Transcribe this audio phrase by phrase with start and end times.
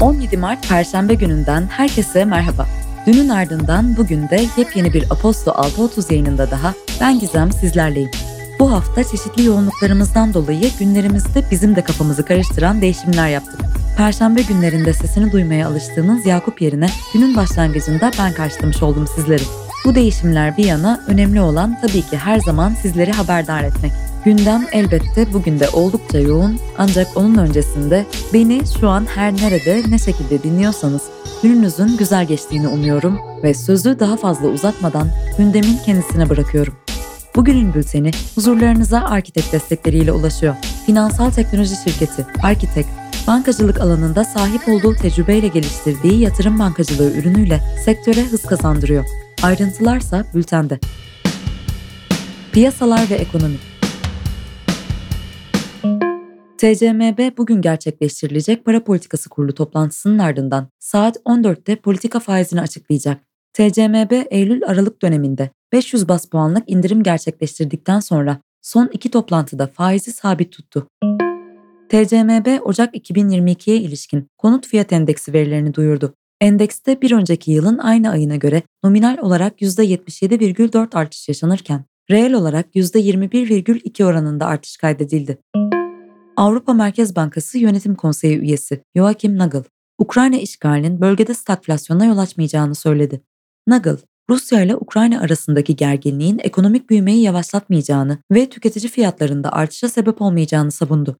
[0.00, 2.66] 17 Mart Perşembe gününden herkese merhaba.
[3.06, 8.10] Dünün ardından bugün de yepyeni bir Aposto 6.30 yayınında daha ben Gizem sizlerleyim.
[8.58, 13.60] Bu hafta çeşitli yoğunluklarımızdan dolayı günlerimizde bizim de kafamızı karıştıran değişimler yaptık.
[13.96, 19.42] Perşembe günlerinde sesini duymaya alıştığınız Yakup yerine günün başlangıcında ben karşılamış oldum sizleri.
[19.84, 23.92] Bu değişimler bir yana önemli olan tabii ki her zaman sizleri haberdar etmek.
[24.24, 29.98] Gündem elbette bugün de oldukça yoğun ancak onun öncesinde beni şu an her nerede ne
[29.98, 31.02] şekilde dinliyorsanız
[31.42, 36.74] gününüzün güzel geçtiğini umuyorum ve sözü daha fazla uzatmadan gündemin kendisine bırakıyorum.
[37.36, 40.54] Bugünün bülteni huzurlarınıza Arkitek destekleriyle ulaşıyor.
[40.86, 42.86] Finansal teknoloji şirketi Arkitek,
[43.26, 49.04] bankacılık alanında sahip olduğu tecrübeyle geliştirdiği yatırım bankacılığı ürünüyle sektöre hız kazandırıyor.
[49.42, 50.78] Ayrıntılarsa bültende.
[52.52, 53.69] Piyasalar ve ekonomi
[56.60, 63.20] TCMB bugün gerçekleştirilecek para politikası kurulu toplantısının ardından saat 14'te politika faizini açıklayacak.
[63.52, 70.86] TCMB Eylül-Aralık döneminde 500 bas puanlık indirim gerçekleştirdikten sonra son iki toplantıda faizi sabit tuttu.
[71.88, 76.14] TCMB Ocak 2022'ye ilişkin konut fiyat endeksi verilerini duyurdu.
[76.40, 84.04] Endekste bir önceki yılın aynı ayına göre nominal olarak %77,4 artış yaşanırken reel olarak %21,2
[84.04, 85.38] oranında artış kaydedildi.
[86.40, 89.62] Avrupa Merkez Bankası Yönetim Konseyi üyesi Joachim Nagel,
[89.98, 93.20] Ukrayna işgalinin bölgede stagflasyona yol açmayacağını söyledi.
[93.66, 93.96] Nagel,
[94.30, 101.16] Rusya ile Ukrayna arasındaki gerginliğin ekonomik büyümeyi yavaşlatmayacağını ve tüketici fiyatlarında artışa sebep olmayacağını savundu.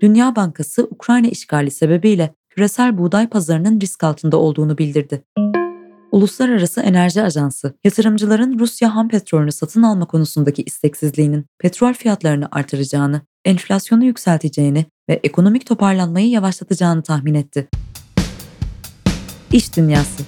[0.00, 5.24] Dünya Bankası Ukrayna işgali sebebiyle küresel buğday pazarının risk altında olduğunu bildirdi.
[6.12, 14.04] Uluslararası Enerji Ajansı, yatırımcıların Rusya ham petrolünü satın alma konusundaki isteksizliğinin petrol fiyatlarını artıracağını, enflasyonu
[14.04, 17.68] yükselteceğini ve ekonomik toparlanmayı yavaşlatacağını tahmin etti.
[19.52, 20.22] İş Dünyası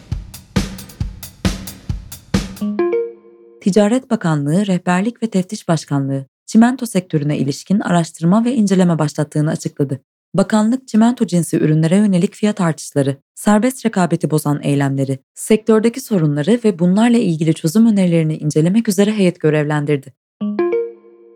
[3.60, 10.00] Ticaret Bakanlığı Rehberlik ve Teftiş Başkanlığı, çimento sektörüne ilişkin araştırma ve inceleme başlattığını açıkladı.
[10.34, 17.19] Bakanlık çimento cinsi ürünlere yönelik fiyat artışları, serbest rekabeti bozan eylemleri, sektördeki sorunları ve bunlarla
[17.19, 20.12] ilgili çözüm önerilerini incelemek üzere heyet görevlendirdi.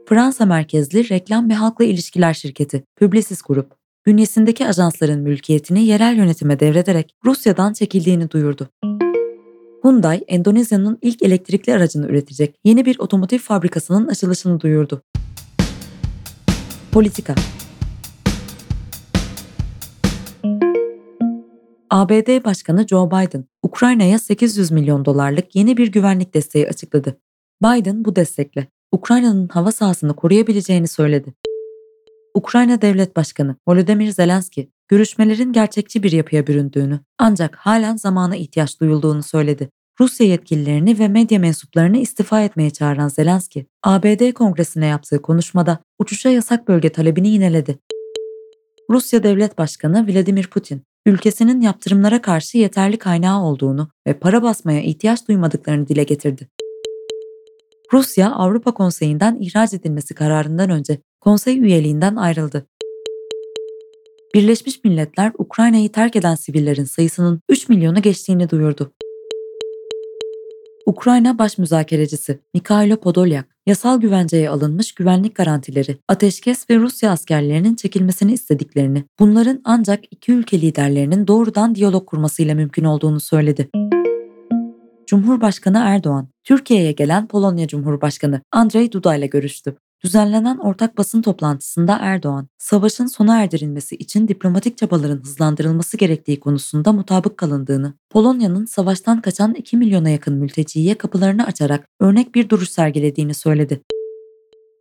[0.09, 3.73] Fransa merkezli reklam ve halkla ilişkiler şirketi Publicis Group,
[4.07, 8.69] bünyesindeki ajansların mülkiyetini yerel yönetime devrederek Rusya'dan çekildiğini duyurdu.
[9.85, 15.03] Hyundai, Endonezya'nın ilk elektrikli aracını üretecek yeni bir otomotiv fabrikasının açılışını duyurdu.
[16.93, 17.35] Politika
[21.91, 27.21] ABD Başkanı Joe Biden, Ukrayna'ya 800 milyon dolarlık yeni bir güvenlik desteği açıkladı.
[27.63, 31.35] Biden bu destekle Ukrayna'nın hava sahasını koruyabileceğini söyledi.
[32.35, 39.23] Ukrayna Devlet Başkanı Volodymyr Zelenski, görüşmelerin gerçekçi bir yapıya büründüğünü ancak halen zamana ihtiyaç duyulduğunu
[39.23, 39.71] söyledi.
[40.01, 46.69] Rusya yetkililerini ve medya mensuplarını istifa etmeye çağıran Zelenski, ABD Kongresi'ne yaptığı konuşmada uçuşa yasak
[46.69, 47.79] bölge talebini yineledi.
[48.91, 55.29] Rusya Devlet Başkanı Vladimir Putin, ülkesinin yaptırımlara karşı yeterli kaynağı olduğunu ve para basmaya ihtiyaç
[55.29, 56.49] duymadıklarını dile getirdi.
[57.95, 62.67] Rusya Avrupa Konseyi'nden ihraç edilmesi kararından önce konsey üyeliğinden ayrıldı.
[64.35, 68.93] Birleşmiş Milletler Ukrayna'yı terk eden sivillerin sayısının 3 milyonu geçtiğini duyurdu.
[70.87, 78.33] Ukrayna baş müzakerecisi Mikhailo Podolyak, yasal güvenceye alınmış güvenlik garantileri, ateşkes ve Rusya askerlerinin çekilmesini
[78.33, 83.69] istediklerini, bunların ancak iki ülke liderlerinin doğrudan diyalog kurmasıyla mümkün olduğunu söyledi.
[85.15, 89.77] Cumhurbaşkanı Erdoğan, Türkiye'ye gelen Polonya Cumhurbaşkanı Andrzej Duda ile görüştü.
[90.05, 97.39] Düzenlenen ortak basın toplantısında Erdoğan, savaşın sona erdirilmesi için diplomatik çabaların hızlandırılması gerektiği konusunda mutabık
[97.39, 103.81] kalındığını, Polonya'nın savaştan kaçan 2 milyona yakın mülteciye kapılarını açarak örnek bir duruş sergilediğini söyledi.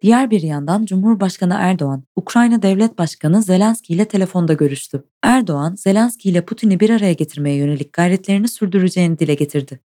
[0.02, 5.04] Diğer bir yandan Cumhurbaşkanı Erdoğan, Ukrayna Devlet Başkanı Zelenski ile telefonda görüştü.
[5.24, 9.80] Erdoğan, Zelenski ile Putin'i bir araya getirmeye yönelik gayretlerini sürdüreceğini dile getirdi.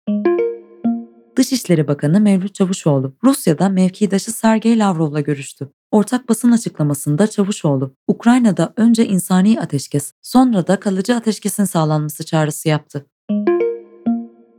[1.37, 5.69] Dışişleri Bakanı Mevlüt Çavuşoğlu, Rusya'da mevkidaşı Sergey Lavrov'la görüştü.
[5.91, 13.07] Ortak basın açıklamasında Çavuşoğlu, Ukrayna'da önce insani ateşkes, sonra da kalıcı ateşkesin sağlanması çağrısı yaptı.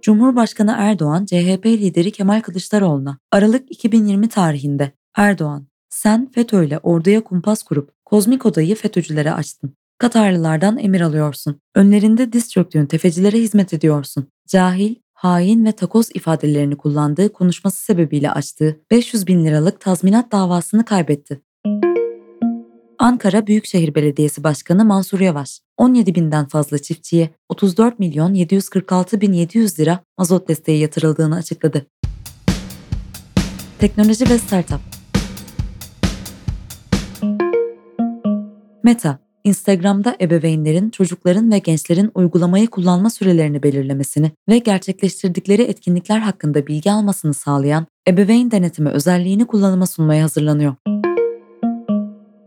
[0.02, 7.64] Cumhurbaşkanı Erdoğan, CHP lideri Kemal Kılıçdaroğlu'na Aralık 2020 tarihinde Erdoğan, sen FETÖ ile orduya kumpas
[7.64, 9.74] kurup kozmik odayı FETÖ'cülere açtın.
[9.98, 11.60] Katarlılardan emir alıyorsun.
[11.76, 14.28] Önlerinde diz çöktüğün tefecilere hizmet ediyorsun.
[14.48, 21.42] Cahil, hain ve takoz ifadelerini kullandığı konuşması sebebiyle açtığı 500 bin liralık tazminat davasını kaybetti.
[23.00, 29.80] Ankara Büyükşehir Belediyesi Başkanı Mansur Yavaş, 17 binden fazla çiftçiye 34 milyon 746 bin 700
[29.80, 31.86] lira mazot desteği yatırıldığını açıkladı.
[33.80, 34.80] Teknoloji ve Startup
[38.84, 46.92] Meta, Instagram'da ebeveynlerin, çocukların ve gençlerin uygulamayı kullanma sürelerini belirlemesini ve gerçekleştirdikleri etkinlikler hakkında bilgi
[46.92, 50.76] almasını sağlayan ebeveyn denetimi özelliğini kullanıma sunmaya hazırlanıyor.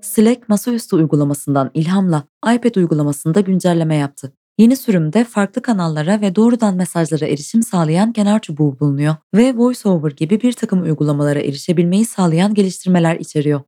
[0.03, 2.25] Slack masaüstü uygulamasından ilhamla
[2.55, 4.33] iPad uygulamasında güncelleme yaptı.
[4.59, 10.41] Yeni sürümde farklı kanallara ve doğrudan mesajlara erişim sağlayan kenar çubuğu bulunuyor ve VoiceOver gibi
[10.41, 13.61] bir takım uygulamalara erişebilmeyi sağlayan geliştirmeler içeriyor.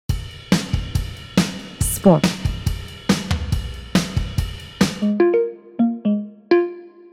[1.80, 2.39] Spor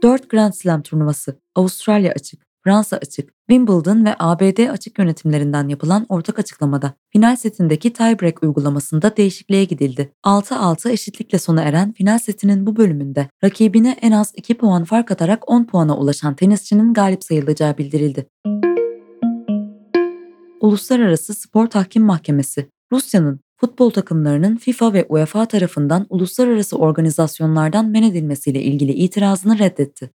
[0.02, 6.40] 4 Grand Slam turnuvası, Avustralya açık, Fransa açık, Wimbledon ve ABD açık yönetimlerinden yapılan ortak
[6.40, 10.14] açıklamada final setindeki tiebreak uygulamasında değişikliğe gidildi.
[10.26, 15.50] 6-6 eşitlikle sona eren final setinin bu bölümünde rakibine en az 2 puan fark atarak
[15.50, 18.28] 10 puana ulaşan tenisçinin galip sayılacağı bildirildi.
[20.62, 28.62] Uluslararası Spor Tahkim Mahkemesi, Rusya'nın futbol takımlarının FIFA ve UEFA tarafından uluslararası organizasyonlardan men edilmesiyle
[28.62, 30.12] ilgili itirazını reddetti.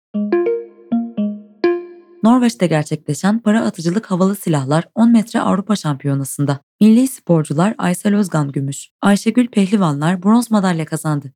[2.23, 8.89] Norveç'te gerçekleşen para atıcılık havalı silahlar 10 metre Avrupa Şampiyonası'nda milli sporcular Aysel Özgan gümüş,
[9.01, 11.31] Ayşegül Pehlivanlar bronz madalya kazandı.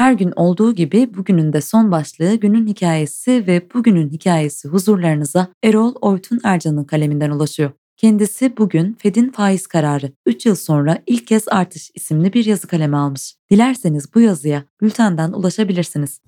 [0.00, 5.94] Her gün olduğu gibi bugünün de son başlığı günün hikayesi ve bugünün hikayesi huzurlarınıza Erol
[6.00, 7.70] Oytun Ercan'ın kaleminden ulaşıyor.
[7.96, 12.96] Kendisi bugün Fed'in faiz kararı 3 yıl sonra ilk kez artış isimli bir yazı kaleme
[12.96, 13.34] almış.
[13.50, 16.20] Dilerseniz bu yazıya bültenden ulaşabilirsiniz.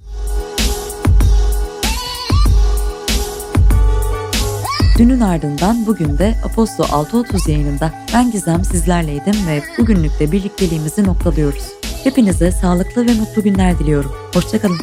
[4.99, 11.82] Dünün ardından bugün de Apostol 6.30 yayınında ben Gizem sizlerleydim ve bugünlük de birlikteliğimizi noktalıyoruz.
[12.05, 14.13] Hepinize sağlıklı ve mutlu günler diliyorum.
[14.35, 14.79] Hoşçakalın.